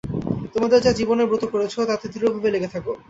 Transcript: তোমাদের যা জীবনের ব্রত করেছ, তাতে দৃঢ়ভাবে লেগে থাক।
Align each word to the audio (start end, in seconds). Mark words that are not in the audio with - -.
তোমাদের 0.53 0.79
যা 0.81 0.91
জীবনের 0.91 1.29
ব্রত 1.29 1.43
করেছ, 1.53 1.75
তাতে 1.89 2.05
দৃঢ়ভাবে 2.07 2.49
লেগে 2.53 2.69
থাক। 2.73 2.85